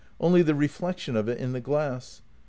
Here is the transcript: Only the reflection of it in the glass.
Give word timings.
Only 0.19 0.41
the 0.41 0.55
reflection 0.55 1.15
of 1.15 1.27
it 1.29 1.37
in 1.37 1.51
the 1.51 1.61
glass. 1.61 2.23